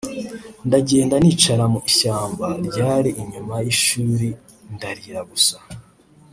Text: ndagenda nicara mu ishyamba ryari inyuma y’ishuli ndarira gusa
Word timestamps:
ndagenda 0.67 1.15
nicara 1.19 1.63
mu 1.73 1.79
ishyamba 1.89 2.47
ryari 2.67 3.09
inyuma 3.21 3.55
y’ishuli 3.63 4.29
ndarira 4.75 5.21
gusa 5.31 5.57